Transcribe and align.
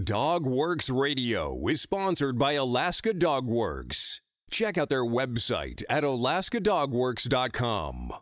Dog 0.00 0.46
Works 0.46 0.88
Radio 0.88 1.66
is 1.66 1.80
sponsored 1.80 2.38
by 2.38 2.52
Alaska 2.52 3.12
Dog 3.12 3.48
Works. 3.48 4.20
Check 4.48 4.78
out 4.78 4.88
their 4.88 5.04
website 5.04 5.82
at 5.90 6.04
alaskadogworks.com. 6.04 8.12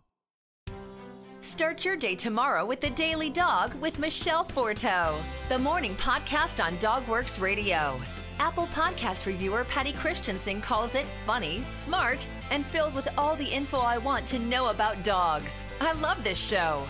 Start 1.42 1.84
your 1.84 1.96
day 1.96 2.14
tomorrow 2.14 2.64
with 2.64 2.80
the 2.80 2.88
Daily 2.90 3.28
Dog 3.28 3.74
with 3.82 3.98
Michelle 3.98 4.46
Forto, 4.46 5.14
the 5.50 5.58
morning 5.58 5.94
podcast 5.96 6.64
on 6.64 6.78
Dog 6.78 7.06
Works 7.06 7.38
Radio. 7.38 8.00
Apple 8.40 8.68
Podcast 8.68 9.26
reviewer 9.26 9.64
Patty 9.64 9.92
Christensen 9.92 10.62
calls 10.62 10.94
it 10.94 11.04
funny, 11.26 11.66
smart, 11.68 12.26
and 12.50 12.64
filled 12.64 12.94
with 12.94 13.10
all 13.18 13.36
the 13.36 13.44
info 13.44 13.76
I 13.76 13.98
want 13.98 14.26
to 14.28 14.38
know 14.38 14.68
about 14.68 15.04
dogs. 15.04 15.66
I 15.82 15.92
love 15.92 16.24
this 16.24 16.42
show. 16.42 16.86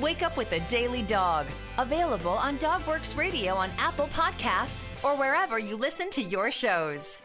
Wake 0.00 0.22
up 0.22 0.38
with 0.38 0.48
the 0.48 0.60
Daily 0.60 1.02
Dog, 1.02 1.46
available 1.76 2.30
on 2.30 2.56
Dogworks 2.56 3.14
Radio 3.14 3.54
on 3.54 3.70
Apple 3.76 4.08
Podcasts 4.08 4.84
or 5.02 5.14
wherever 5.18 5.58
you 5.58 5.76
listen 5.76 6.08
to 6.10 6.22
your 6.22 6.50
shows. 6.50 7.20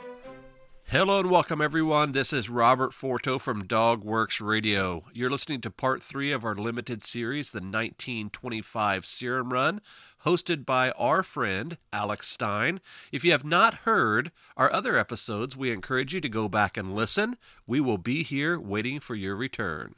Hello 0.83 1.21
and 1.21 1.31
welcome, 1.31 1.61
everyone. 1.61 2.11
This 2.11 2.33
is 2.33 2.49
Robert 2.49 2.91
Forto 2.91 3.39
from 3.39 3.67
Dogworks 3.67 4.45
Radio. 4.45 5.05
You're 5.13 5.29
listening 5.29 5.61
to 5.61 5.71
part 5.71 6.03
three 6.03 6.33
of 6.33 6.43
our 6.43 6.55
limited 6.55 7.03
series, 7.03 7.51
the 7.51 7.59
1925 7.59 9.05
Serum 9.05 9.53
Run, 9.53 9.79
hosted 10.25 10.65
by 10.65 10.91
our 10.91 11.23
friend 11.23 11.77
Alex 11.93 12.27
Stein. 12.27 12.81
If 13.13 13.23
you 13.23 13.31
have 13.31 13.45
not 13.45 13.75
heard 13.85 14.31
our 14.57 14.71
other 14.73 14.97
episodes, 14.97 15.55
we 15.55 15.71
encourage 15.71 16.13
you 16.13 16.19
to 16.19 16.29
go 16.29 16.49
back 16.49 16.75
and 16.75 16.93
listen. 16.93 17.37
We 17.65 17.79
will 17.79 17.97
be 17.97 18.23
here 18.23 18.59
waiting 18.59 18.99
for 18.99 19.15
your 19.15 19.37
return. 19.37 19.95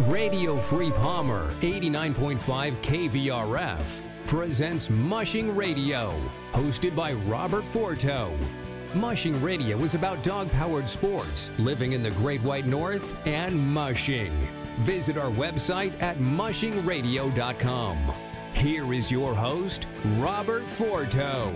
Radio 0.00 0.58
Free 0.58 0.90
Palmer 0.90 1.54
89.5 1.60 2.38
KVRF 2.82 4.00
presents 4.26 4.90
Mushing 4.90 5.54
Radio, 5.54 6.12
hosted 6.52 6.96
by 6.96 7.12
Robert 7.12 7.62
Forto. 7.62 8.36
Mushing 8.96 9.40
Radio 9.40 9.78
is 9.84 9.94
about 9.94 10.24
dog 10.24 10.50
powered 10.50 10.90
sports, 10.90 11.48
living 11.58 11.92
in 11.92 12.02
the 12.02 12.10
Great 12.10 12.42
White 12.42 12.66
North, 12.66 13.24
and 13.24 13.56
mushing. 13.56 14.32
Visit 14.78 15.16
our 15.16 15.30
website 15.30 15.92
at 16.02 16.18
mushingradio.com. 16.18 17.98
Here 18.54 18.92
is 18.92 19.12
your 19.12 19.32
host, 19.32 19.86
Robert 20.16 20.64
Forto. 20.64 21.54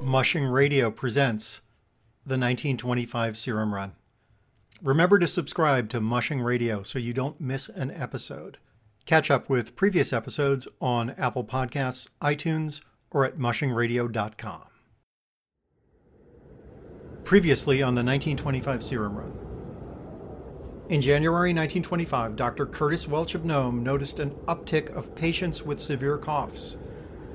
Mushing 0.00 0.44
Radio 0.44 0.92
presents 0.92 1.62
the 2.24 2.38
1925 2.38 3.36
Serum 3.36 3.74
Run. 3.74 3.92
Remember 4.82 5.18
to 5.18 5.26
subscribe 5.26 5.88
to 5.90 6.00
Mushing 6.00 6.42
Radio 6.42 6.82
so 6.82 6.98
you 6.98 7.14
don't 7.14 7.40
miss 7.40 7.70
an 7.70 7.90
episode. 7.90 8.58
Catch 9.06 9.30
up 9.30 9.48
with 9.48 9.74
previous 9.74 10.12
episodes 10.12 10.68
on 10.82 11.10
Apple 11.10 11.44
Podcasts, 11.44 12.10
iTunes, 12.20 12.82
or 13.10 13.24
at 13.24 13.38
mushingradio.com. 13.38 14.64
Previously 17.24 17.82
on 17.82 17.94
the 17.94 18.04
1925 18.04 18.82
Serum 18.82 19.16
Run. 19.16 19.32
In 20.90 21.00
January 21.00 21.54
1925, 21.54 22.36
Dr. 22.36 22.66
Curtis 22.66 23.08
Welch 23.08 23.34
of 23.34 23.46
Nome 23.46 23.82
noticed 23.82 24.20
an 24.20 24.32
uptick 24.46 24.94
of 24.94 25.14
patients 25.14 25.62
with 25.62 25.80
severe 25.80 26.18
coughs. 26.18 26.76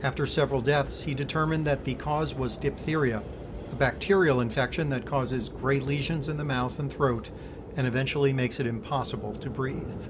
After 0.04 0.28
several 0.28 0.62
deaths, 0.62 1.04
he 1.04 1.16
determined 1.16 1.66
that 1.66 1.86
the 1.86 1.96
cause 1.96 2.36
was 2.36 2.58
diphtheria, 2.58 3.24
a 3.72 3.76
bacterial 3.76 4.42
infection 4.42 4.90
that 4.90 5.06
causes 5.06 5.50
gray 5.50 5.80
lesions 5.80 6.30
in 6.30 6.38
the 6.38 6.44
mouth 6.44 6.80
and 6.80 6.92
throat 6.92 7.32
and 7.76 7.88
eventually 7.88 8.34
makes 8.34 8.60
it 8.60 8.68
impossible 8.68 9.34
to 9.36 9.50
breathe. 9.50 10.08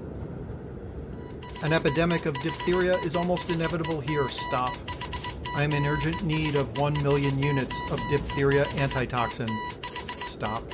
An 1.62 1.72
epidemic 1.72 2.26
of 2.26 2.34
diphtheria 2.42 2.98
is 2.98 3.14
almost 3.14 3.48
inevitable 3.48 4.00
here. 4.00 4.28
Stop. 4.28 4.74
I 5.54 5.62
am 5.62 5.72
in 5.72 5.84
urgent 5.84 6.24
need 6.24 6.56
of 6.56 6.76
1 6.76 7.02
million 7.02 7.38
units 7.38 7.78
of 7.90 8.00
diphtheria 8.10 8.66
antitoxin. 8.68 9.48
Stop. 10.26 10.64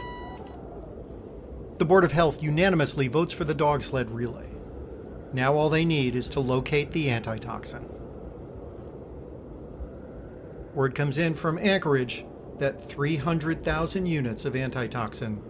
The 1.79 1.85
Board 1.85 2.05
of 2.05 2.13
Health 2.13 2.43
unanimously 2.43 3.09
votes 3.09 3.35
for 3.35 3.45
the 3.45 3.55
dog 3.55 3.83
sled 3.83 4.11
relay. 4.11 4.49
Now 5.33 5.55
all 5.55 5.69
they 5.69 5.85
need 5.85 6.17
is 6.17 6.29
to 6.31 6.41
locate 6.41 6.93
the 6.93 7.11
antitoxin. 7.11 7.87
Word 10.75 10.95
comes 10.95 11.19
in 11.19 11.35
from 11.35 11.59
Anchorage 11.59 12.25
that 12.59 12.83
300,000 12.83 14.07
units 14.07 14.45
of 14.45 14.57
antitoxin 14.57 15.43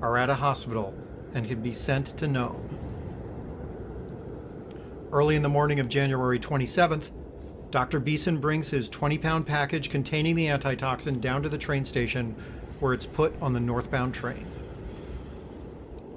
are 0.00 0.16
at 0.16 0.30
a 0.30 0.34
hospital 0.34 0.94
and 1.34 1.46
can 1.46 1.62
be 1.62 1.72
sent 1.72 2.06
to 2.18 2.26
Nome. 2.26 2.68
Early 5.12 5.36
in 5.36 5.42
the 5.42 5.48
morning 5.48 5.80
of 5.80 5.88
January 5.88 6.38
27th, 6.38 7.10
Dr. 7.70 8.00
Beeson 8.00 8.38
brings 8.38 8.70
his 8.70 8.88
20 8.88 9.18
pound 9.18 9.46
package 9.46 9.90
containing 9.90 10.34
the 10.34 10.48
antitoxin 10.48 11.20
down 11.20 11.42
to 11.42 11.48
the 11.48 11.58
train 11.58 11.84
station 11.84 12.34
where 12.80 12.92
it's 12.92 13.06
put 13.06 13.34
on 13.40 13.52
the 13.52 13.60
northbound 13.60 14.14
train. 14.14 14.46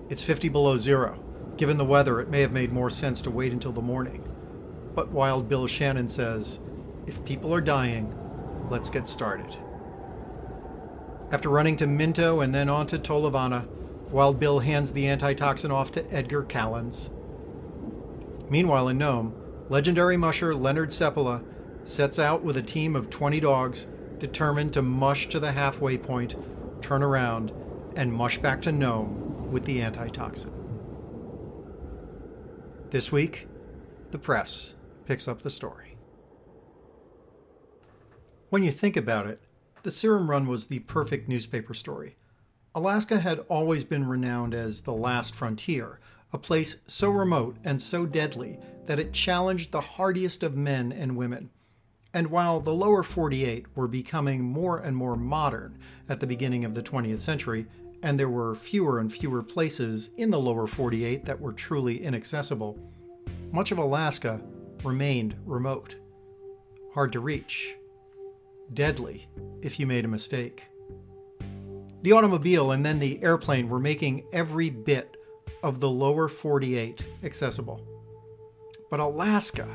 It's 0.09 0.23
50 0.23 0.49
below 0.49 0.77
zero. 0.77 1.19
Given 1.57 1.77
the 1.77 1.85
weather, 1.85 2.19
it 2.19 2.29
may 2.29 2.41
have 2.41 2.51
made 2.51 2.71
more 2.71 2.89
sense 2.89 3.21
to 3.23 3.31
wait 3.31 3.51
until 3.51 3.71
the 3.71 3.81
morning. 3.81 4.23
But 4.95 5.09
Wild 5.09 5.47
Bill 5.47 5.67
Shannon 5.67 6.07
says, 6.07 6.59
if 7.05 7.23
people 7.25 7.53
are 7.53 7.61
dying, 7.61 8.13
let's 8.69 8.89
get 8.89 9.07
started. 9.07 9.57
After 11.31 11.49
running 11.49 11.77
to 11.77 11.87
Minto 11.87 12.39
and 12.41 12.53
then 12.53 12.69
on 12.69 12.87
to 12.87 12.97
Tolovana, 12.97 13.67
Wild 14.09 14.39
Bill 14.39 14.59
hands 14.59 14.91
the 14.91 15.07
antitoxin 15.07 15.69
off 15.69 15.91
to 15.91 16.13
Edgar 16.13 16.43
Kalland. 16.43 17.11
Meanwhile, 18.49 18.87
in 18.87 18.97
Nome, 18.97 19.35
legendary 19.69 20.17
musher 20.17 20.55
Leonard 20.55 20.89
Seppala 20.89 21.43
sets 21.83 22.17
out 22.17 22.43
with 22.43 22.57
a 22.57 22.63
team 22.63 22.95
of 22.95 23.11
20 23.11 23.39
dogs 23.39 23.85
determined 24.17 24.73
to 24.73 24.81
mush 24.81 25.29
to 25.29 25.39
the 25.39 25.51
halfway 25.51 25.97
point, 25.97 26.35
turn 26.81 27.03
around, 27.03 27.51
and 27.95 28.11
mush 28.11 28.39
back 28.39 28.61
to 28.63 28.71
Nome 28.71 29.51
with 29.51 29.65
the 29.65 29.81
antitoxin. 29.81 30.51
This 32.89 33.11
week, 33.11 33.47
the 34.09 34.17
press 34.17 34.73
picks 35.05 35.27
up 35.27 35.43
the 35.43 35.51
story. 35.51 35.97
When 38.49 38.63
you 38.63 38.71
think 38.71 38.97
about 38.97 39.27
it, 39.27 39.39
the 39.83 39.91
Serum 39.91 40.29
Run 40.29 40.47
was 40.47 40.67
the 40.67 40.79
perfect 40.79 41.27
newspaper 41.27 41.73
story. 41.73 42.15
Alaska 42.75 43.19
had 43.19 43.39
always 43.49 43.83
been 43.83 44.07
renowned 44.07 44.53
as 44.53 44.81
the 44.81 44.93
last 44.93 45.33
frontier, 45.33 45.99
a 46.31 46.37
place 46.37 46.77
so 46.85 47.09
remote 47.09 47.57
and 47.63 47.81
so 47.81 48.05
deadly 48.05 48.59
that 48.85 48.99
it 48.99 49.13
challenged 49.13 49.71
the 49.71 49.81
hardiest 49.81 50.43
of 50.43 50.55
men 50.55 50.91
and 50.91 51.17
women. 51.17 51.49
And 52.13 52.27
while 52.27 52.59
the 52.59 52.73
lower 52.73 53.03
48 53.03 53.65
were 53.75 53.87
becoming 53.87 54.43
more 54.43 54.77
and 54.77 54.95
more 54.95 55.15
modern 55.15 55.77
at 56.07 56.19
the 56.19 56.27
beginning 56.27 56.65
of 56.65 56.73
the 56.73 56.83
20th 56.83 57.19
century, 57.19 57.67
and 58.01 58.17
there 58.17 58.29
were 58.29 58.55
fewer 58.55 58.99
and 58.99 59.11
fewer 59.11 59.43
places 59.43 60.09
in 60.17 60.29
the 60.29 60.39
lower 60.39 60.67
48 60.67 61.25
that 61.25 61.39
were 61.39 61.53
truly 61.53 62.03
inaccessible, 62.03 62.79
much 63.51 63.71
of 63.71 63.77
Alaska 63.77 64.41
remained 64.83 65.35
remote, 65.45 65.95
hard 66.93 67.11
to 67.11 67.19
reach, 67.19 67.75
deadly 68.73 69.27
if 69.61 69.79
you 69.79 69.87
made 69.87 70.05
a 70.05 70.09
mistake. 70.09 70.63
The 72.01 72.11
automobile 72.13 72.71
and 72.71 72.85
then 72.85 72.99
the 72.99 73.21
airplane 73.21 73.67
were 73.67 73.79
making 73.79 74.25
every 74.31 74.69
bit 74.69 75.17
of 75.63 75.79
the 75.79 75.89
lower 75.89 76.27
48 76.27 77.05
accessible. 77.23 77.85
But 78.89 78.99
Alaska 78.99 79.67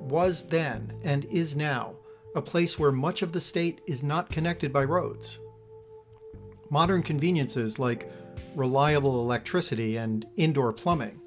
was 0.00 0.48
then 0.48 0.92
and 1.04 1.24
is 1.26 1.56
now 1.56 1.96
a 2.34 2.42
place 2.42 2.78
where 2.78 2.92
much 2.92 3.22
of 3.22 3.32
the 3.32 3.40
state 3.40 3.80
is 3.86 4.02
not 4.02 4.30
connected 4.30 4.72
by 4.72 4.84
roads. 4.84 5.38
Modern 6.68 7.02
conveniences 7.02 7.78
like 7.78 8.10
reliable 8.54 9.20
electricity 9.20 9.96
and 9.96 10.26
indoor 10.36 10.72
plumbing 10.72 11.20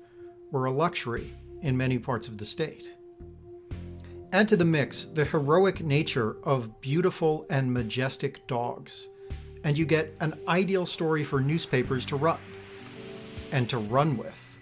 were 0.51 0.65
a 0.65 0.71
luxury 0.71 1.33
in 1.61 1.75
many 1.75 1.97
parts 1.97 2.27
of 2.27 2.37
the 2.37 2.45
state. 2.45 2.93
Add 4.31 4.47
to 4.49 4.57
the 4.57 4.65
mix 4.65 5.05
the 5.05 5.25
heroic 5.25 5.81
nature 5.81 6.37
of 6.43 6.79
beautiful 6.81 7.47
and 7.49 7.73
majestic 7.73 8.45
dogs, 8.45 9.09
and 9.63 9.75
you 9.75 9.85
get 9.85 10.13
an 10.19 10.39
ideal 10.47 10.85
story 10.85 11.23
for 11.23 11.41
newspapers 11.41 12.05
to 12.05 12.15
run 12.15 12.37
and 13.51 13.67
to 13.69 13.79
run 13.79 14.17
with. 14.17 14.57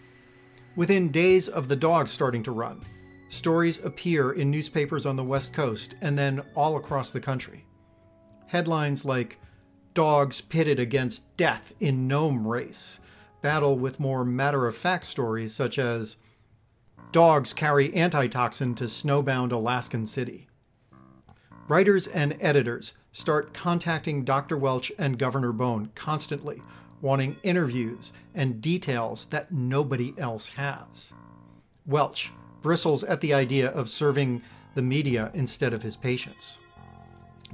Within 0.77 1.11
days 1.11 1.49
of 1.49 1.67
the 1.67 1.75
dogs 1.75 2.11
starting 2.11 2.43
to 2.43 2.51
run, 2.51 2.85
stories 3.27 3.83
appear 3.83 4.31
in 4.31 4.49
newspapers 4.49 5.05
on 5.05 5.17
the 5.17 5.23
West 5.23 5.51
Coast 5.51 5.95
and 5.99 6.17
then 6.17 6.41
all 6.55 6.77
across 6.77 7.11
the 7.11 7.19
country. 7.19 7.65
Headlines 8.47 9.03
like 9.03 9.37
Dogs 9.93 10.39
pitted 10.39 10.79
against 10.79 11.35
death 11.35 11.73
in 11.79 12.07
Nome 12.07 12.47
race 12.47 12.99
battle 13.41 13.77
with 13.77 13.99
more 13.99 14.23
matter 14.23 14.67
of 14.67 14.75
fact 14.75 15.05
stories 15.05 15.53
such 15.53 15.77
as 15.77 16.15
Dogs 17.17 17.51
carry 17.51 17.95
antitoxin 17.95 18.75
to 18.75 18.83
snowbound 18.83 19.51
Alaskan 19.51 20.05
city. 20.05 20.47
Writers 21.67 22.05
and 22.05 22.37
editors 22.39 22.93
start 23.11 23.55
contacting 23.55 24.23
Dr. 24.23 24.55
Welch 24.55 24.91
and 24.99 25.17
Governor 25.17 25.51
Bone 25.51 25.89
constantly, 25.95 26.61
wanting 27.01 27.37
interviews 27.41 28.13
and 28.35 28.61
details 28.61 29.25
that 29.31 29.51
nobody 29.51 30.13
else 30.19 30.49
has. 30.49 31.13
Welch 31.87 32.31
bristles 32.61 33.03
at 33.03 33.21
the 33.21 33.33
idea 33.33 33.69
of 33.69 33.89
serving 33.89 34.43
the 34.75 34.83
media 34.83 35.31
instead 35.33 35.73
of 35.73 35.81
his 35.81 35.95
patients. 35.95 36.59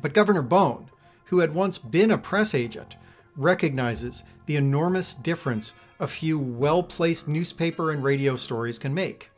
But 0.01 0.13
Governor 0.13 0.42
Bone, 0.42 0.90
who 1.28 1.40
had 1.40 1.56
once 1.56 1.78
been 1.78 2.12
a 2.12 2.18
press 2.18 2.54
agent, 2.54 2.98
recognizes 3.38 4.24
the 4.45 4.57
enormous 4.57 5.13
difference 5.13 5.74
a 6.00 6.07
few 6.07 6.38
well 6.38 6.84
placed 6.84 7.30
newspaper 7.30 7.92
and 7.92 8.04
radio 8.04 8.36
stories 8.36 8.78
can 8.78 8.94
make. 8.94 9.30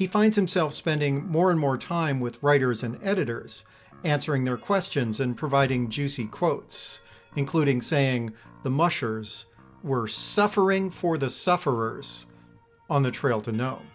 He 0.00 0.06
finds 0.06 0.34
himself 0.34 0.72
spending 0.72 1.26
more 1.26 1.50
and 1.50 1.60
more 1.60 1.76
time 1.76 2.20
with 2.20 2.42
writers 2.42 2.82
and 2.82 2.98
editors, 3.02 3.66
answering 4.02 4.44
their 4.44 4.56
questions 4.56 5.20
and 5.20 5.36
providing 5.36 5.90
juicy 5.90 6.24
quotes, 6.24 7.02
including 7.36 7.82
saying 7.82 8.32
the 8.62 8.70
mushers 8.70 9.44
were 9.82 10.08
suffering 10.08 10.88
for 10.88 11.18
the 11.18 11.28
sufferers 11.28 12.24
on 12.88 13.02
the 13.02 13.10
trail 13.10 13.42
to 13.42 13.52
Nome. 13.52 13.86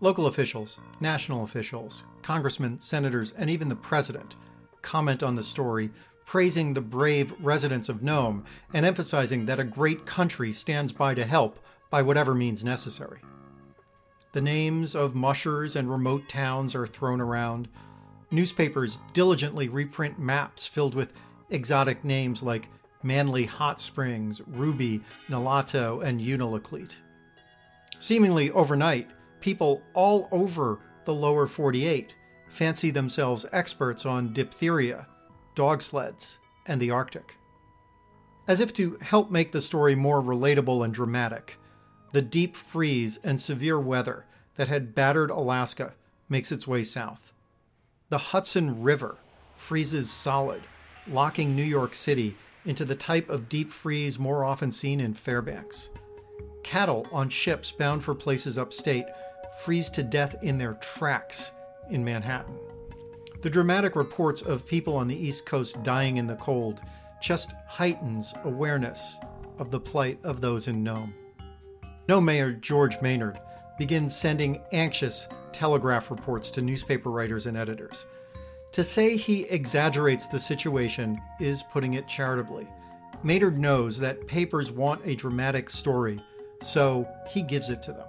Local 0.00 0.26
officials, 0.26 0.78
national 1.00 1.44
officials, 1.44 2.02
congressmen, 2.22 2.80
senators, 2.80 3.34
and 3.36 3.50
even 3.50 3.68
the 3.68 3.76
president 3.76 4.36
comment 4.80 5.22
on 5.22 5.34
the 5.34 5.42
story, 5.42 5.90
praising 6.24 6.72
the 6.72 6.80
brave 6.80 7.34
residents 7.44 7.90
of 7.90 8.02
Nome 8.02 8.46
and 8.72 8.86
emphasizing 8.86 9.44
that 9.44 9.60
a 9.60 9.64
great 9.64 10.06
country 10.06 10.50
stands 10.50 10.94
by 10.94 11.12
to 11.12 11.26
help 11.26 11.58
by 11.90 12.00
whatever 12.00 12.34
means 12.34 12.64
necessary. 12.64 13.20
The 14.32 14.40
names 14.40 14.94
of 14.94 15.14
mushers 15.14 15.74
and 15.74 15.90
remote 15.90 16.28
towns 16.28 16.74
are 16.74 16.86
thrown 16.86 17.20
around. 17.20 17.68
Newspapers 18.30 19.00
diligently 19.12 19.68
reprint 19.68 20.18
maps 20.18 20.66
filled 20.66 20.94
with 20.94 21.12
exotic 21.50 22.04
names 22.04 22.42
like 22.42 22.68
Manley 23.02 23.46
Hot 23.46 23.80
Springs, 23.80 24.40
Ruby, 24.46 25.00
Nulato, 25.28 26.04
and 26.04 26.20
Unalakleet. 26.20 26.96
Seemingly 27.98 28.50
overnight, 28.52 29.10
people 29.40 29.82
all 29.94 30.28
over 30.30 30.78
the 31.04 31.14
lower 31.14 31.46
48 31.46 32.14
fancy 32.48 32.90
themselves 32.90 33.46
experts 33.52 34.04
on 34.04 34.32
diphtheria, 34.32 35.06
dog 35.54 35.82
sleds, 35.82 36.38
and 36.66 36.80
the 36.80 36.90
Arctic. 36.90 37.36
As 38.46 38.60
if 38.60 38.74
to 38.74 38.98
help 39.00 39.30
make 39.30 39.52
the 39.52 39.60
story 39.60 39.94
more 39.94 40.20
relatable 40.22 40.84
and 40.84 40.92
dramatic, 40.92 41.58
the 42.12 42.22
deep 42.22 42.56
freeze 42.56 43.18
and 43.22 43.40
severe 43.40 43.78
weather 43.78 44.24
that 44.56 44.68
had 44.68 44.94
battered 44.94 45.30
Alaska 45.30 45.94
makes 46.28 46.52
its 46.52 46.66
way 46.66 46.82
south. 46.82 47.32
The 48.08 48.18
Hudson 48.18 48.82
River 48.82 49.16
freezes 49.54 50.10
solid, 50.10 50.62
locking 51.06 51.54
New 51.54 51.62
York 51.62 51.94
City 51.94 52.36
into 52.64 52.84
the 52.84 52.94
type 52.94 53.30
of 53.30 53.48
deep 53.48 53.70
freeze 53.70 54.18
more 54.18 54.44
often 54.44 54.72
seen 54.72 55.00
in 55.00 55.14
Fairbanks. 55.14 55.90
Cattle 56.62 57.06
on 57.12 57.28
ships 57.28 57.72
bound 57.72 58.04
for 58.04 58.14
places 58.14 58.58
upstate 58.58 59.06
freeze 59.64 59.88
to 59.90 60.02
death 60.02 60.36
in 60.42 60.58
their 60.58 60.74
tracks 60.74 61.52
in 61.90 62.04
Manhattan. 62.04 62.58
The 63.42 63.50
dramatic 63.50 63.96
reports 63.96 64.42
of 64.42 64.66
people 64.66 64.96
on 64.96 65.08
the 65.08 65.16
East 65.16 65.46
Coast 65.46 65.82
dying 65.82 66.18
in 66.18 66.26
the 66.26 66.36
cold 66.36 66.80
just 67.22 67.52
heightens 67.66 68.34
awareness 68.44 69.16
of 69.58 69.70
the 69.70 69.80
plight 69.80 70.18
of 70.22 70.40
those 70.40 70.68
in 70.68 70.82
Nome. 70.82 71.14
Nome 72.10 72.24
Mayor 72.24 72.50
George 72.50 73.00
Maynard 73.00 73.38
begins 73.78 74.16
sending 74.16 74.60
anxious 74.72 75.28
telegraph 75.52 76.10
reports 76.10 76.50
to 76.50 76.60
newspaper 76.60 77.08
writers 77.08 77.46
and 77.46 77.56
editors. 77.56 78.04
To 78.72 78.82
say 78.82 79.16
he 79.16 79.44
exaggerates 79.44 80.26
the 80.26 80.40
situation 80.40 81.20
is 81.38 81.62
putting 81.62 81.94
it 81.94 82.08
charitably. 82.08 82.66
Maynard 83.22 83.60
knows 83.60 83.96
that 84.00 84.26
papers 84.26 84.72
want 84.72 85.06
a 85.06 85.14
dramatic 85.14 85.70
story, 85.70 86.18
so 86.60 87.06
he 87.28 87.42
gives 87.42 87.70
it 87.70 87.80
to 87.84 87.92
them. 87.92 88.08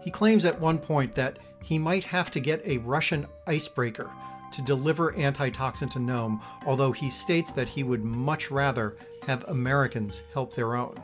He 0.00 0.12
claims 0.12 0.44
at 0.44 0.60
one 0.60 0.78
point 0.78 1.12
that 1.16 1.40
he 1.60 1.76
might 1.76 2.04
have 2.04 2.30
to 2.30 2.38
get 2.38 2.64
a 2.64 2.78
Russian 2.78 3.26
icebreaker 3.48 4.12
to 4.52 4.62
deliver 4.62 5.18
antitoxin 5.18 5.88
to 5.88 5.98
Nome, 5.98 6.40
although 6.66 6.92
he 6.92 7.10
states 7.10 7.50
that 7.50 7.70
he 7.70 7.82
would 7.82 8.04
much 8.04 8.52
rather 8.52 8.96
have 9.26 9.42
Americans 9.48 10.22
help 10.32 10.54
their 10.54 10.76
own. 10.76 10.94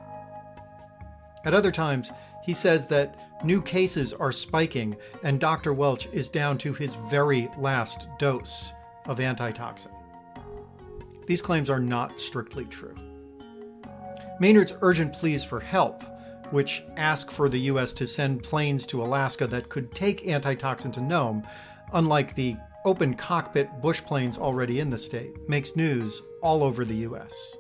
At 1.44 1.54
other 1.54 1.70
times, 1.70 2.10
he 2.42 2.52
says 2.52 2.86
that 2.88 3.44
new 3.44 3.62
cases 3.62 4.12
are 4.12 4.32
spiking 4.32 4.96
and 5.22 5.40
Dr. 5.40 5.72
Welch 5.72 6.08
is 6.12 6.28
down 6.28 6.58
to 6.58 6.72
his 6.72 6.94
very 6.94 7.48
last 7.58 8.06
dose 8.18 8.72
of 9.06 9.20
antitoxin. 9.20 9.92
These 11.26 11.42
claims 11.42 11.70
are 11.70 11.80
not 11.80 12.20
strictly 12.20 12.64
true. 12.64 12.94
Maynard's 14.40 14.72
urgent 14.80 15.12
pleas 15.12 15.44
for 15.44 15.60
help 15.60 16.02
which 16.50 16.82
ask 16.96 17.30
for 17.30 17.48
the 17.48 17.60
U.S. 17.60 17.92
to 17.94 18.06
send 18.06 18.42
planes 18.42 18.86
to 18.88 19.02
Alaska 19.02 19.46
that 19.46 19.68
could 19.68 19.92
take 19.94 20.26
antitoxin 20.26 20.92
to 20.92 21.00
Nome, 21.00 21.46
unlike 21.92 22.34
the 22.34 22.56
open 22.84 23.14
cockpit 23.14 23.68
bush 23.80 24.02
planes 24.02 24.38
already 24.38 24.80
in 24.80 24.90
the 24.90 24.98
state, 24.98 25.48
makes 25.48 25.76
news 25.76 26.22
all 26.42 26.62
over 26.62 26.84
the 26.84 26.96
U.S. 26.96 27.56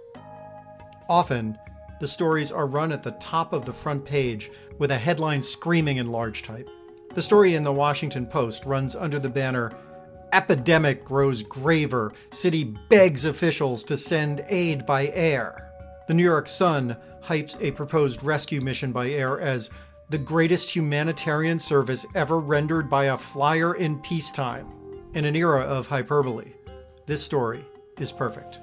Often, 1.08 1.58
the 2.00 2.08
stories 2.08 2.50
are 2.50 2.66
run 2.66 2.90
at 2.90 3.02
the 3.02 3.12
top 3.12 3.52
of 3.52 3.64
the 3.64 3.72
front 3.72 4.04
page 4.04 4.50
with 4.78 4.90
a 4.90 4.98
headline 4.98 5.42
screaming 5.42 5.98
in 5.98 6.10
large 6.10 6.42
type. 6.42 6.68
The 7.14 7.22
story 7.22 7.54
in 7.54 7.62
the 7.62 7.72
Washington 7.72 8.26
Post 8.26 8.64
runs 8.64 8.96
under 8.96 9.18
the 9.18 9.28
banner 9.28 9.72
Epidemic 10.32 11.04
grows 11.04 11.42
graver. 11.42 12.12
City 12.30 12.64
begs 12.88 13.24
officials 13.24 13.84
to 13.84 13.96
send 13.96 14.44
aid 14.48 14.86
by 14.86 15.08
air. 15.08 15.72
The 16.08 16.14
New 16.14 16.24
York 16.24 16.48
Sun 16.48 16.96
hypes 17.22 17.60
a 17.60 17.72
proposed 17.72 18.22
rescue 18.22 18.60
mission 18.60 18.92
by 18.92 19.10
air 19.10 19.40
as 19.40 19.70
the 20.08 20.18
greatest 20.18 20.74
humanitarian 20.74 21.58
service 21.58 22.06
ever 22.14 22.40
rendered 22.40 22.88
by 22.88 23.06
a 23.06 23.18
flyer 23.18 23.74
in 23.74 23.98
peacetime. 24.00 24.66
In 25.14 25.24
an 25.24 25.36
era 25.36 25.62
of 25.62 25.86
hyperbole, 25.86 26.52
this 27.06 27.22
story 27.22 27.64
is 27.98 28.12
perfect. 28.12 28.60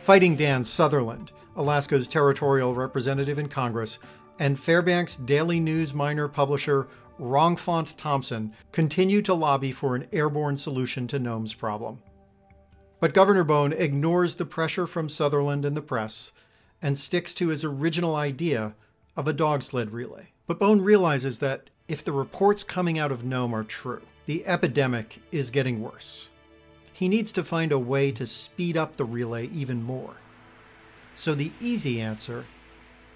Fighting 0.00 0.34
Dan 0.34 0.64
Sutherland, 0.64 1.30
Alaska's 1.56 2.08
territorial 2.08 2.74
representative 2.74 3.38
in 3.38 3.48
Congress, 3.48 3.98
and 4.38 4.58
Fairbanks 4.58 5.14
Daily 5.14 5.60
News-Miner 5.60 6.26
publisher 6.26 6.88
Wrongfont 7.20 7.94
Thompson 7.98 8.54
continue 8.72 9.20
to 9.20 9.34
lobby 9.34 9.72
for 9.72 9.94
an 9.94 10.08
airborne 10.10 10.56
solution 10.56 11.06
to 11.08 11.18
Nome's 11.18 11.52
problem. 11.52 12.00
But 12.98 13.12
Governor 13.12 13.44
Bone 13.44 13.74
ignores 13.74 14.36
the 14.36 14.46
pressure 14.46 14.86
from 14.86 15.10
Sutherland 15.10 15.66
and 15.66 15.76
the 15.76 15.82
press 15.82 16.32
and 16.80 16.98
sticks 16.98 17.34
to 17.34 17.48
his 17.48 17.62
original 17.62 18.16
idea 18.16 18.74
of 19.16 19.28
a 19.28 19.34
dog 19.34 19.62
sled 19.62 19.90
relay. 19.90 20.28
But 20.46 20.58
Bone 20.58 20.80
realizes 20.80 21.40
that 21.40 21.68
if 21.88 22.02
the 22.02 22.12
reports 22.12 22.64
coming 22.64 22.98
out 22.98 23.12
of 23.12 23.22
Nome 23.22 23.54
are 23.54 23.64
true, 23.64 24.02
the 24.24 24.46
epidemic 24.46 25.20
is 25.30 25.50
getting 25.50 25.82
worse. 25.82 26.30
He 27.00 27.08
needs 27.08 27.32
to 27.32 27.42
find 27.42 27.72
a 27.72 27.78
way 27.78 28.12
to 28.12 28.26
speed 28.26 28.76
up 28.76 28.98
the 28.98 29.06
relay 29.06 29.46
even 29.46 29.82
more. 29.82 30.16
So 31.16 31.34
the 31.34 31.50
easy 31.58 31.98
answer 31.98 32.44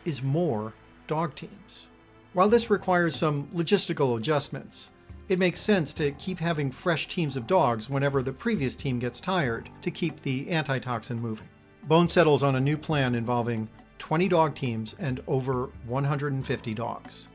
is 0.06 0.22
more 0.22 0.72
dog 1.06 1.34
teams. 1.34 1.88
While 2.32 2.48
this 2.48 2.70
requires 2.70 3.14
some 3.14 3.48
logistical 3.48 4.16
adjustments, 4.16 4.88
it 5.28 5.38
makes 5.38 5.60
sense 5.60 5.92
to 5.94 6.12
keep 6.12 6.38
having 6.38 6.70
fresh 6.70 7.08
teams 7.08 7.36
of 7.36 7.46
dogs 7.46 7.90
whenever 7.90 8.22
the 8.22 8.32
previous 8.32 8.74
team 8.74 8.98
gets 8.98 9.20
tired 9.20 9.68
to 9.82 9.90
keep 9.90 10.22
the 10.22 10.50
antitoxin 10.50 11.20
moving. 11.20 11.50
Bone 11.82 12.08
settles 12.08 12.42
on 12.42 12.54
a 12.54 12.60
new 12.60 12.78
plan 12.78 13.14
involving 13.14 13.68
20 13.98 14.28
dog 14.28 14.54
teams 14.54 14.94
and 14.98 15.22
over 15.26 15.68
150 15.84 16.72
dogs. 16.72 17.28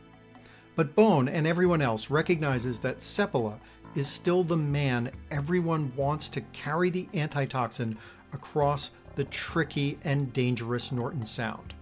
But 0.75 0.95
Bone 0.95 1.27
and 1.27 1.45
everyone 1.45 1.83
else 1.83 2.09
recognizes 2.09 2.79
that 2.79 3.01
Seppala 3.01 3.59
is 3.95 4.07
still 4.07 4.43
the 4.43 4.57
man 4.57 5.11
everyone 5.31 5.91
wants 5.95 6.29
to 6.29 6.41
carry 6.53 6.89
the 6.89 7.07
antitoxin 7.13 7.97
across 8.33 8.91
the 9.15 9.23
tricky 9.25 9.97
and 10.03 10.31
dangerous 10.31 10.91
Norton 10.91 11.25
Sound. 11.25 11.73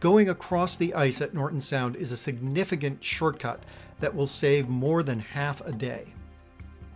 Going 0.00 0.28
across 0.28 0.76
the 0.76 0.94
ice 0.94 1.20
at 1.20 1.34
Norton 1.34 1.60
Sound 1.60 1.96
is 1.96 2.12
a 2.12 2.16
significant 2.16 3.02
shortcut 3.02 3.62
that 4.00 4.14
will 4.14 4.26
save 4.26 4.68
more 4.68 5.02
than 5.02 5.20
half 5.20 5.60
a 5.62 5.72
day. 5.72 6.12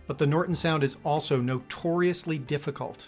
But 0.05 0.17
the 0.17 0.27
Norton 0.27 0.55
Sound 0.55 0.83
is 0.83 0.97
also 1.03 1.39
notoriously 1.41 2.37
difficult, 2.37 3.07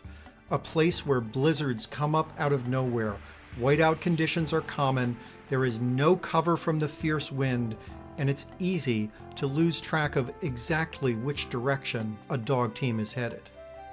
a 0.50 0.57
place 0.57 1.05
where 1.05 1.21
blizzards 1.21 1.86
come 1.86 2.15
up 2.15 2.31
out 2.38 2.53
of 2.53 2.67
nowhere, 2.67 3.17
whiteout 3.60 4.00
conditions 4.01 4.53
are 4.53 4.62
common, 4.62 5.17
there 5.50 5.65
is 5.65 5.81
no 5.81 6.15
cover 6.15 6.55
from 6.55 6.79
the 6.79 6.88
fierce 6.88 7.31
wind, 7.31 7.75
and 8.22 8.30
it's 8.30 8.46
easy 8.60 9.10
to 9.36 9.48
lose 9.48 9.82
track 9.82 10.16
of 10.16 10.32
exactly 10.44 11.16
which 11.16 11.50
direction 11.50 12.16
a 12.30 12.38
dog 12.38 12.75
team 12.75 13.00
is 13.00 13.16
headed. 13.16 13.42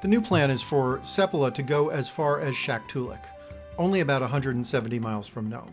The 0.03 0.09
new 0.09 0.21
plan 0.21 0.51
is 0.51 0.61
for 0.61 0.99
Seppala 0.99 1.55
to 1.55 1.63
go 1.63 1.89
as 1.89 2.11
far 2.11 2.39
as 2.39 2.55
Shaktoolik, 2.55 3.25
only 3.79 4.01
about 4.01 4.21
170 4.21 4.99
miles 4.99 5.27
from 5.27 5.49
Nome. 5.49 5.73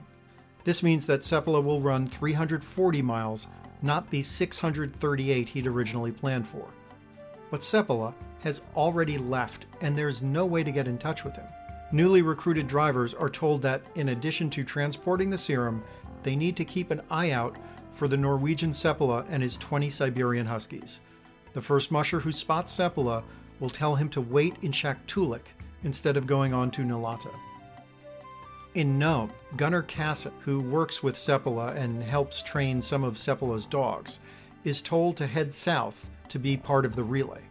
This 0.63 0.81
means 0.81 1.05
that 1.05 1.19
Seppala 1.19 1.61
will 1.61 1.81
run 1.81 2.07
340 2.07 3.01
miles 3.01 3.47
not 3.81 4.09
the 4.09 4.21
638 4.21 5.49
he'd 5.49 5.67
originally 5.67 6.13
planned 6.13 6.47
for. 6.47 6.65
But 7.51 7.59
Seppala 7.59 8.13
has 8.39 8.61
already 8.73 9.17
left, 9.17 9.65
and 9.81 9.97
there's 9.97 10.23
no 10.23 10.45
way 10.45 10.63
to 10.63 10.71
get 10.71 10.87
in 10.87 10.97
touch 10.97 11.25
with 11.25 11.35
him. 11.35 11.47
Newly 11.91 12.21
recruited 12.21 12.69
drivers 12.69 13.13
are 13.13 13.27
told 13.27 13.61
that 13.63 13.81
in 13.95 14.09
addition 14.09 14.49
to 14.51 14.63
transporting 14.63 15.29
the 15.29 15.37
serum, 15.37 15.83
they 16.23 16.37
need 16.37 16.55
to 16.55 16.63
keep 16.63 16.89
an 16.89 17.01
eye 17.11 17.31
out 17.31 17.57
for 17.95 18.07
the 18.07 18.17
Norwegian 18.17 18.71
Seppala 18.71 19.25
and 19.29 19.41
his 19.41 19.57
20 19.57 19.89
Siberian 19.89 20.45
Huskies. 20.45 20.99
The 21.53 21.61
first 21.61 21.91
musher 21.91 22.19
who 22.19 22.31
spots 22.31 22.75
Seppala 22.75 23.23
will 23.59 23.69
tell 23.69 23.95
him 23.95 24.09
to 24.09 24.21
wait 24.21 24.57
in 24.61 24.71
Shaktoolik 24.71 25.47
instead 25.83 26.17
of 26.17 26.27
going 26.27 26.53
on 26.53 26.69
to 26.71 26.81
Nulato. 26.81 27.33
In 28.73 28.99
Nome, 28.99 29.31
Gunnar 29.55 29.83
Kaasen, 29.83 30.33
who 30.41 30.59
works 30.59 31.01
with 31.01 31.15
Seppala 31.15 31.73
and 31.77 32.03
helps 32.03 32.43
train 32.43 32.81
some 32.81 33.05
of 33.05 33.13
Seppala's 33.13 33.65
dogs, 33.65 34.19
is 34.65 34.81
told 34.81 35.15
to 35.17 35.27
head 35.27 35.53
south 35.53 36.09
to 36.27 36.37
be 36.37 36.57
part 36.57 36.85
of 36.85 36.97
the 36.97 37.03
relay. 37.03 37.43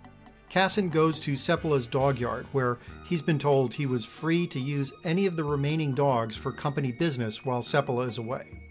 Kaasen 0.50 0.90
goes 0.90 1.18
to 1.20 1.32
Seppala's 1.32 1.86
dog 1.86 2.20
yard, 2.20 2.46
where 2.52 2.78
he's 3.06 3.22
been 3.22 3.38
told 3.38 3.74
he 3.74 3.86
was 3.86 4.04
free 4.04 4.46
to 4.48 4.60
use 4.60 4.92
any 5.02 5.24
of 5.24 5.36
the 5.36 5.44
remaining 5.44 5.94
dogs 5.94 6.36
for 6.36 6.52
company 6.52 6.92
business 6.92 7.44
while 7.44 7.62
Seppala 7.62 8.06
is 8.06 8.18
away. 8.18 8.63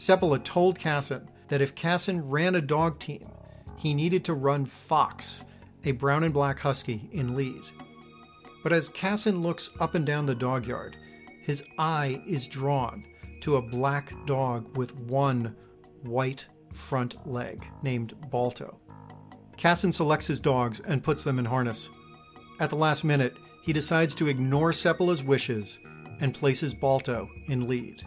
Seppala 0.00 0.42
told 0.42 0.78
Kaasen 0.78 1.26
that 1.48 1.60
if 1.60 1.74
Kaasen 1.74 2.22
ran 2.24 2.54
a 2.54 2.62
dog 2.62 2.98
team, 2.98 3.30
he 3.76 3.92
needed 3.92 4.24
to 4.24 4.32
run 4.32 4.64
Fox, 4.64 5.44
a 5.84 5.92
brown 5.92 6.24
and 6.24 6.32
black 6.32 6.58
husky, 6.60 7.10
in 7.12 7.36
lead. 7.36 7.60
But 8.62 8.72
as 8.72 8.88
Kaasen 8.88 9.42
looks 9.42 9.68
up 9.78 9.94
and 9.94 10.06
down 10.06 10.24
the 10.24 10.34
dog 10.34 10.66
yard, 10.66 10.96
his 11.44 11.62
eye 11.78 12.22
is 12.26 12.48
drawn 12.48 13.04
to 13.42 13.56
a 13.56 13.62
black 13.62 14.14
dog 14.24 14.74
with 14.74 14.96
one 14.96 15.54
white 16.02 16.46
front 16.72 17.26
leg 17.30 17.66
named 17.82 18.14
Balto. 18.30 18.80
Kaasen 19.58 19.92
selects 19.92 20.28
his 20.28 20.40
dogs 20.40 20.80
and 20.80 21.04
puts 21.04 21.24
them 21.24 21.38
in 21.38 21.44
harness. 21.44 21.90
At 22.58 22.70
the 22.70 22.76
last 22.76 23.04
minute, 23.04 23.36
he 23.64 23.74
decides 23.74 24.14
to 24.14 24.28
ignore 24.28 24.70
Seppala's 24.70 25.22
wishes 25.22 25.78
and 26.22 26.32
places 26.32 26.72
Balto 26.72 27.28
in 27.48 27.68
lead. 27.68 28.00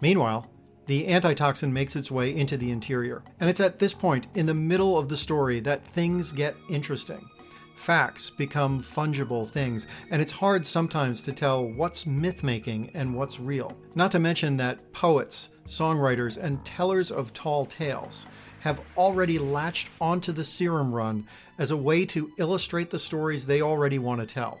Meanwhile, 0.00 0.48
the 0.86 1.08
antitoxin 1.08 1.72
makes 1.72 1.96
its 1.96 2.10
way 2.10 2.34
into 2.34 2.56
the 2.56 2.70
interior, 2.70 3.22
and 3.40 3.48
it's 3.48 3.60
at 3.60 3.78
this 3.78 3.94
point 3.94 4.26
in 4.34 4.46
the 4.46 4.54
middle 4.54 4.98
of 4.98 5.08
the 5.08 5.16
story 5.16 5.60
that 5.60 5.84
things 5.86 6.32
get 6.32 6.56
interesting. 6.68 7.28
Facts 7.76 8.30
become 8.30 8.80
fungible 8.80 9.48
things, 9.48 9.86
and 10.10 10.22
it's 10.22 10.32
hard 10.32 10.66
sometimes 10.66 11.22
to 11.24 11.32
tell 11.32 11.66
what's 11.66 12.06
myth 12.06 12.44
making 12.44 12.90
and 12.94 13.14
what's 13.14 13.40
real. 13.40 13.76
Not 13.94 14.12
to 14.12 14.18
mention 14.18 14.56
that 14.58 14.92
poets, 14.92 15.50
songwriters, 15.66 16.36
and 16.36 16.64
tellers 16.64 17.10
of 17.10 17.32
tall 17.32 17.66
tales 17.66 18.26
have 18.60 18.80
already 18.96 19.38
latched 19.38 19.90
onto 20.00 20.30
the 20.30 20.44
serum 20.44 20.94
run 20.94 21.26
as 21.58 21.72
a 21.72 21.76
way 21.76 22.06
to 22.06 22.30
illustrate 22.38 22.90
the 22.90 22.98
stories 22.98 23.46
they 23.46 23.60
already 23.60 23.98
want 23.98 24.20
to 24.20 24.26
tell, 24.26 24.60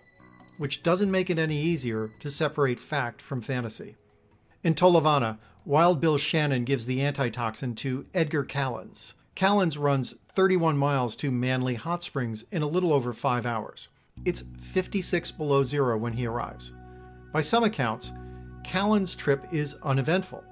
which 0.58 0.82
doesn't 0.82 1.10
make 1.10 1.30
it 1.30 1.38
any 1.38 1.56
easier 1.56 2.10
to 2.18 2.30
separate 2.30 2.80
fact 2.80 3.22
from 3.22 3.40
fantasy. 3.40 3.94
In 4.64 4.74
Tolovana, 4.74 5.38
Wild 5.64 6.00
Bill 6.00 6.18
Shannon 6.18 6.64
gives 6.64 6.86
the 6.86 7.00
antitoxin 7.04 7.76
to 7.76 8.04
Edgar 8.12 8.44
Kalland. 8.44 9.14
Kalland 9.36 9.78
runs 9.78 10.16
31 10.34 10.76
miles 10.76 11.14
to 11.16 11.30
Manley 11.30 11.76
Hot 11.76 12.02
Springs 12.02 12.44
in 12.50 12.62
a 12.62 12.66
little 12.66 12.92
over 12.92 13.12
five 13.12 13.46
hours. 13.46 13.86
It's 14.24 14.42
56 14.58 15.30
below 15.30 15.62
zero 15.62 15.96
when 15.96 16.14
he 16.14 16.26
arrives. 16.26 16.72
By 17.32 17.42
some 17.42 17.62
accounts, 17.62 18.12
Kalland's 18.64 19.14
trip 19.14 19.46
is 19.52 19.76
uneventful. 19.84 20.42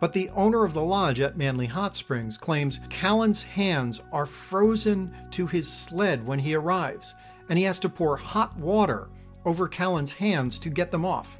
But 0.00 0.14
the 0.14 0.30
owner 0.30 0.64
of 0.64 0.72
the 0.72 0.82
lodge 0.82 1.20
at 1.20 1.36
Manley 1.36 1.66
Hot 1.66 1.94
Springs 1.94 2.38
claims 2.38 2.80
Kalland's 2.88 3.42
hands 3.42 4.02
are 4.12 4.26
frozen 4.26 5.14
to 5.32 5.46
his 5.46 5.70
sled 5.70 6.26
when 6.26 6.38
he 6.38 6.54
arrives, 6.54 7.14
and 7.50 7.58
he 7.58 7.64
has 7.64 7.78
to 7.80 7.90
pour 7.90 8.16
hot 8.16 8.56
water 8.56 9.10
over 9.44 9.68
Kalland's 9.68 10.14
hands 10.14 10.58
to 10.60 10.70
get 10.70 10.90
them 10.90 11.04
off. 11.04 11.38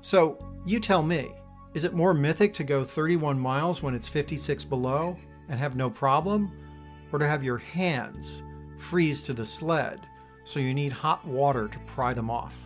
So, 0.00 0.38
you 0.66 0.80
tell 0.80 1.02
me, 1.02 1.30
is 1.74 1.84
it 1.84 1.94
more 1.94 2.14
mythic 2.14 2.52
to 2.54 2.64
go 2.64 2.82
31 2.82 3.38
miles 3.38 3.82
when 3.82 3.94
it's 3.94 4.08
56 4.08 4.64
below 4.64 5.16
and 5.48 5.58
have 5.58 5.76
no 5.76 5.88
problem, 5.88 6.50
or 7.12 7.18
to 7.18 7.26
have 7.26 7.44
your 7.44 7.58
hands 7.58 8.42
freeze 8.76 9.22
to 9.22 9.32
the 9.32 9.44
sled 9.44 10.00
so 10.44 10.58
you 10.58 10.74
need 10.74 10.92
hot 10.92 11.24
water 11.26 11.68
to 11.68 11.78
pry 11.80 12.12
them 12.12 12.30
off? 12.30 12.56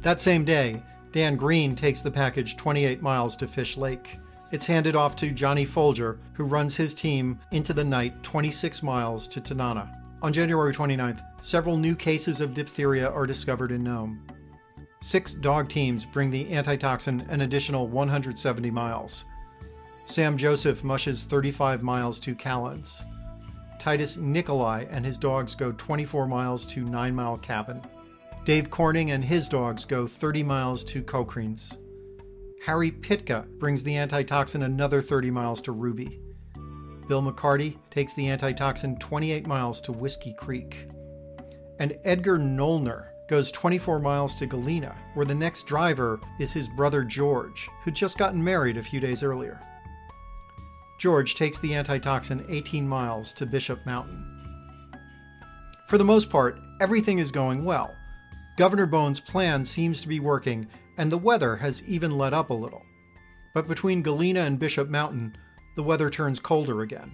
That 0.00 0.20
same 0.20 0.44
day, 0.44 0.82
Dan 1.12 1.36
Green 1.36 1.76
takes 1.76 2.00
the 2.00 2.10
package 2.10 2.56
28 2.56 3.02
miles 3.02 3.36
to 3.36 3.46
Fish 3.46 3.76
Lake. 3.76 4.16
It's 4.50 4.66
handed 4.66 4.96
off 4.96 5.14
to 5.16 5.30
Johnny 5.30 5.64
Folger, 5.64 6.18
who 6.32 6.44
runs 6.44 6.76
his 6.76 6.94
team 6.94 7.38
into 7.50 7.72
the 7.72 7.84
night 7.84 8.22
26 8.22 8.82
miles 8.82 9.28
to 9.28 9.40
Tanana. 9.40 9.98
On 10.22 10.32
January 10.32 10.72
29th, 10.72 11.22
several 11.42 11.76
new 11.76 11.94
cases 11.94 12.40
of 12.40 12.54
diphtheria 12.54 13.10
are 13.10 13.26
discovered 13.26 13.72
in 13.72 13.82
Nome. 13.82 14.26
Six 15.02 15.34
dog 15.34 15.68
teams 15.68 16.06
bring 16.06 16.30
the 16.30 16.54
antitoxin 16.54 17.26
an 17.28 17.40
additional 17.40 17.88
170 17.88 18.70
miles. 18.70 19.24
Sam 20.04 20.36
Joseph 20.36 20.84
mushes 20.84 21.24
35 21.24 21.82
miles 21.82 22.20
to 22.20 22.36
Kallands. 22.36 23.02
Titus 23.80 24.16
Nikolai 24.16 24.86
and 24.90 25.04
his 25.04 25.18
dogs 25.18 25.56
go 25.56 25.72
24 25.72 26.28
miles 26.28 26.64
to 26.66 26.84
Nine 26.84 27.16
Mile 27.16 27.36
Cabin. 27.36 27.82
Dave 28.44 28.70
Corning 28.70 29.10
and 29.10 29.24
his 29.24 29.48
dogs 29.48 29.84
go 29.84 30.06
30 30.06 30.44
miles 30.44 30.84
to 30.84 31.02
Kokrines. 31.02 31.78
Harry 32.64 32.92
Pitka 32.92 33.44
brings 33.58 33.82
the 33.82 33.96
antitoxin 33.96 34.62
another 34.62 35.02
30 35.02 35.32
miles 35.32 35.60
to 35.62 35.72
Ruby. 35.72 36.20
Bill 37.08 37.22
McCarty 37.22 37.76
takes 37.90 38.14
the 38.14 38.28
antitoxin 38.30 39.00
28 39.00 39.48
miles 39.48 39.80
to 39.80 39.90
Whiskey 39.90 40.32
Creek. 40.34 40.86
And 41.80 41.98
Edgar 42.04 42.38
Nollner 42.38 43.11
goes 43.28 43.50
24 43.52 43.98
miles 43.98 44.34
to 44.36 44.46
Galena, 44.46 44.94
where 45.14 45.26
the 45.26 45.34
next 45.34 45.66
driver 45.66 46.20
is 46.38 46.52
his 46.52 46.68
brother 46.68 47.04
George, 47.04 47.68
who'd 47.82 47.94
just 47.94 48.18
gotten 48.18 48.42
married 48.42 48.76
a 48.76 48.82
few 48.82 49.00
days 49.00 49.22
earlier. 49.22 49.60
George 50.98 51.34
takes 51.34 51.58
the 51.58 51.74
antitoxin 51.74 52.44
18 52.48 52.86
miles 52.86 53.32
to 53.32 53.46
Bishop 53.46 53.84
Mountain. 53.84 54.24
For 55.88 55.98
the 55.98 56.04
most 56.04 56.30
part, 56.30 56.60
everything 56.80 57.18
is 57.18 57.30
going 57.30 57.64
well. 57.64 57.96
Governor 58.56 58.86
Bone's 58.86 59.20
plan 59.20 59.64
seems 59.64 60.00
to 60.02 60.08
be 60.08 60.20
working, 60.20 60.68
and 60.96 61.10
the 61.10 61.18
weather 61.18 61.56
has 61.56 61.82
even 61.88 62.16
let 62.16 62.34
up 62.34 62.50
a 62.50 62.54
little. 62.54 62.84
But 63.54 63.68
between 63.68 64.02
Galena 64.02 64.40
and 64.40 64.58
Bishop 64.58 64.88
Mountain, 64.88 65.36
the 65.74 65.82
weather 65.82 66.10
turns 66.10 66.38
colder 66.38 66.82
again. 66.82 67.12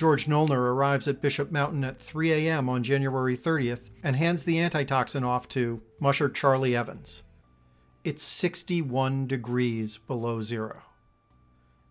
George 0.00 0.24
Nollner 0.24 0.56
arrives 0.56 1.06
at 1.08 1.20
Bishop 1.20 1.50
Mountain 1.50 1.84
at 1.84 2.00
3 2.00 2.32
a.m. 2.32 2.70
on 2.70 2.82
January 2.82 3.36
30th 3.36 3.90
and 4.02 4.16
hands 4.16 4.44
the 4.44 4.58
antitoxin 4.58 5.24
off 5.24 5.46
to 5.48 5.82
musher 6.00 6.30
Charlie 6.30 6.74
Evans. 6.74 7.22
It's 8.02 8.22
61 8.22 9.26
degrees 9.26 9.98
below 9.98 10.40
zero. 10.40 10.80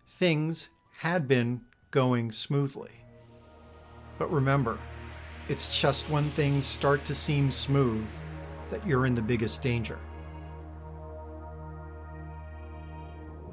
Things 0.08 0.70
had 0.98 1.28
been 1.28 1.60
going 1.92 2.32
smoothly. 2.32 2.90
But 4.18 4.32
remember, 4.32 4.80
it's 5.48 5.80
just 5.80 6.10
when 6.10 6.30
things 6.32 6.66
start 6.66 7.04
to 7.04 7.14
seem 7.14 7.52
smooth 7.52 8.08
that 8.70 8.84
you're 8.84 9.06
in 9.06 9.14
the 9.14 9.22
biggest 9.22 9.62
danger. 9.62 10.00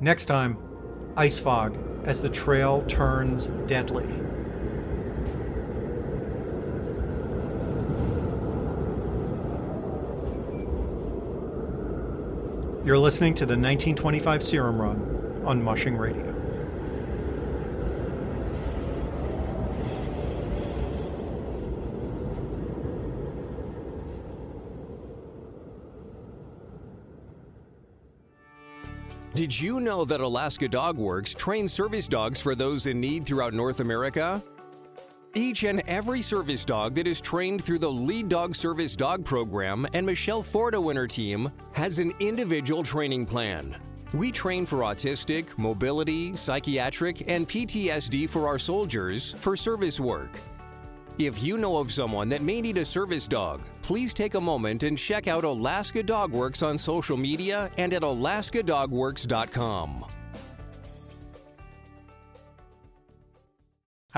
Next 0.02 0.26
time, 0.26 0.58
ice 1.16 1.38
fog 1.38 1.78
as 2.06 2.24
the 2.24 2.30
trail 2.30 2.82
turns 2.88 3.52
deadly. 3.68 4.27
You're 12.88 12.98
listening 12.98 13.34
to 13.34 13.46
the 13.46 13.56
1925 13.56 14.42
Serum 14.42 14.82
Run 14.82 15.42
on 15.44 15.62
Mushing 15.62 15.98
Radio. 15.98 16.34
Did 29.36 29.60
you 29.60 29.82
know 29.82 30.06
that 30.06 30.22
Alaska 30.22 30.70
Dog 30.70 30.96
Works 30.96 31.34
trains 31.34 31.74
service 31.74 32.08
dogs 32.08 32.40
for 32.40 32.56
those 32.56 32.88
in 32.88 33.02
need 33.02 33.26
throughout 33.26 33.54
North 33.54 33.82
America? 33.82 34.42
Each 35.38 35.64
and 35.66 35.84
every 35.88 36.24
service 36.24 36.66
dog 36.66 36.96
that 36.96 37.06
is 37.06 37.22
trained 37.22 37.64
through 37.64 37.78
the 37.78 37.92
Lead 37.92 38.28
Dog 38.28 38.56
Service 38.56 38.96
Dog 38.96 39.24
Program 39.24 39.86
and 39.94 40.04
Michelle 40.04 40.42
Forto 40.42 40.90
and 40.90 40.98
her 40.98 41.06
team 41.06 41.52
has 41.74 42.00
an 42.00 42.12
individual 42.20 42.82
training 42.82 43.28
plan. 43.28 43.78
We 44.16 44.32
train 44.32 44.66
for 44.66 44.80
autistic, 44.80 45.56
mobility, 45.56 46.36
psychiatric, 46.36 47.30
and 47.30 47.48
PTSD 47.48 48.28
for 48.28 48.48
our 48.48 48.58
soldiers 48.58 49.34
for 49.34 49.56
service 49.56 50.00
work. 50.00 50.40
If 51.20 51.44
you 51.44 51.60
know 51.60 51.78
of 51.78 51.92
someone 51.92 52.30
that 52.30 52.42
may 52.42 52.60
need 52.60 52.80
a 52.80 52.86
service 52.86 53.28
dog, 53.28 53.62
please 53.84 54.16
take 54.16 54.34
a 54.34 54.42
moment 54.42 54.82
and 54.82 54.98
check 54.98 55.28
out 55.28 55.44
Alaska 55.44 56.02
Dog 56.02 56.32
Works 56.32 56.64
on 56.64 56.80
social 56.80 57.16
media 57.16 57.70
and 57.78 57.94
at 57.94 58.02
alaskadogworks.com. 58.02 60.06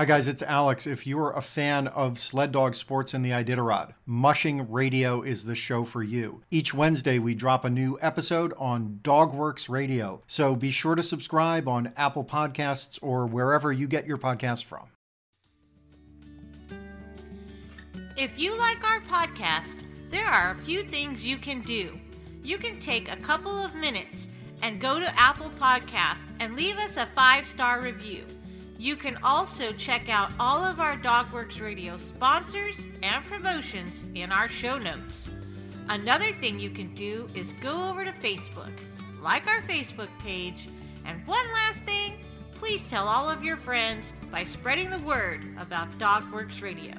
Hi, 0.00 0.06
guys, 0.06 0.28
it's 0.28 0.42
Alex. 0.42 0.86
If 0.86 1.06
you're 1.06 1.30
a 1.32 1.42
fan 1.42 1.86
of 1.86 2.18
sled 2.18 2.52
dog 2.52 2.74
sports 2.74 3.12
and 3.12 3.22
the 3.22 3.32
Iditarod, 3.32 3.92
Mushing 4.06 4.72
Radio 4.72 5.20
is 5.20 5.44
the 5.44 5.54
show 5.54 5.84
for 5.84 6.02
you. 6.02 6.40
Each 6.50 6.72
Wednesday, 6.72 7.18
we 7.18 7.34
drop 7.34 7.66
a 7.66 7.68
new 7.68 7.98
episode 8.00 8.54
on 8.56 9.00
Dogworks 9.02 9.68
Radio. 9.68 10.22
So 10.26 10.56
be 10.56 10.70
sure 10.70 10.94
to 10.94 11.02
subscribe 11.02 11.68
on 11.68 11.92
Apple 11.98 12.24
Podcasts 12.24 12.98
or 13.02 13.26
wherever 13.26 13.70
you 13.70 13.86
get 13.86 14.06
your 14.06 14.16
podcasts 14.16 14.64
from. 14.64 14.86
If 18.16 18.38
you 18.38 18.56
like 18.56 18.82
our 18.82 19.00
podcast, 19.00 19.84
there 20.08 20.28
are 20.28 20.52
a 20.52 20.58
few 20.60 20.80
things 20.80 21.26
you 21.26 21.36
can 21.36 21.60
do. 21.60 22.00
You 22.42 22.56
can 22.56 22.80
take 22.80 23.12
a 23.12 23.16
couple 23.16 23.52
of 23.52 23.74
minutes 23.74 24.28
and 24.62 24.80
go 24.80 24.98
to 24.98 25.20
Apple 25.20 25.50
Podcasts 25.60 26.32
and 26.40 26.56
leave 26.56 26.78
us 26.78 26.96
a 26.96 27.04
five 27.04 27.44
star 27.44 27.82
review. 27.82 28.24
You 28.80 28.96
can 28.96 29.18
also 29.22 29.72
check 29.72 30.08
out 30.08 30.32
all 30.40 30.64
of 30.64 30.80
our 30.80 30.96
Dogworks 30.96 31.60
Radio 31.60 31.98
sponsors 31.98 32.88
and 33.02 33.22
promotions 33.26 34.04
in 34.14 34.32
our 34.32 34.48
show 34.48 34.78
notes. 34.78 35.28
Another 35.90 36.32
thing 36.32 36.58
you 36.58 36.70
can 36.70 36.94
do 36.94 37.28
is 37.34 37.52
go 37.60 37.90
over 37.90 38.06
to 38.06 38.12
Facebook, 38.12 38.72
like 39.20 39.46
our 39.46 39.60
Facebook 39.68 40.08
page, 40.20 40.70
and 41.04 41.26
one 41.26 41.44
last 41.52 41.80
thing, 41.80 42.24
please 42.54 42.88
tell 42.88 43.06
all 43.06 43.28
of 43.28 43.44
your 43.44 43.58
friends 43.58 44.14
by 44.30 44.44
spreading 44.44 44.88
the 44.88 45.00
word 45.00 45.42
about 45.58 45.98
Dogworks 45.98 46.62
Radio. 46.62 46.94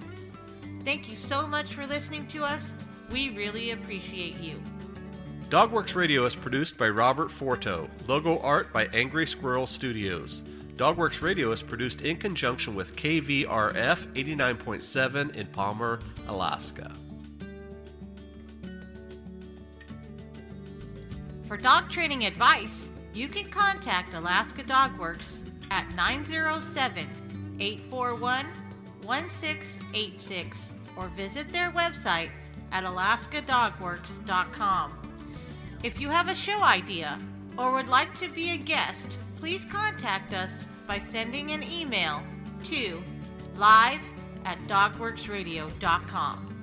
Thank 0.84 1.10
you 1.10 1.16
so 1.16 1.48
much 1.48 1.74
for 1.74 1.88
listening 1.88 2.28
to 2.28 2.44
us. 2.44 2.76
We 3.10 3.36
really 3.36 3.72
appreciate 3.72 4.38
you. 4.38 4.62
Dogworks 5.50 5.96
Radio 5.96 6.26
is 6.26 6.36
produced 6.36 6.78
by 6.78 6.90
Robert 6.90 7.30
Forto. 7.30 7.90
Logo 8.08 8.38
art 8.42 8.72
by 8.72 8.86
Angry 8.94 9.26
Squirrel 9.26 9.66
Studios. 9.66 10.44
Dogworks 10.76 11.22
Radio 11.22 11.52
is 11.52 11.62
produced 11.62 12.02
in 12.02 12.18
conjunction 12.18 12.74
with 12.76 12.96
KVRF 12.96 14.08
89.7 14.14 15.36
in 15.36 15.46
Palmer, 15.48 16.00
Alaska. 16.28 16.92
For 21.48 21.58
dog 21.58 21.90
training 21.90 22.26
advice, 22.26 22.90
you 23.14 23.28
can 23.28 23.50
contact 23.50 24.14
Alaska 24.14 24.64
Dogworks 24.64 25.42
at 25.70 25.94
907 25.96 27.06
841 27.60 28.46
1686 29.04 30.72
or 30.96 31.10
visit 31.10 31.50
their 31.50 31.72
website 31.72 32.30
at 32.72 32.86
alaskadogworks.com. 32.86 34.94
If 35.84 36.00
you 36.00 36.10
have 36.10 36.30
a 36.30 36.36
show 36.36 36.64
idea 36.64 37.20
or 37.58 37.74
would 37.74 37.90
like 37.90 38.18
to 38.20 38.30
be 38.30 38.52
a 38.52 38.58
guest, 38.58 39.18
please 39.42 39.66
contact 39.66 40.34
us 40.36 40.52
by 40.86 41.00
sending 41.00 41.52
an 41.52 41.64
email 41.64 42.22
to 42.64 43.04
live 43.58 44.08
at 44.46 44.60
dogworksradio.com. 44.68 46.61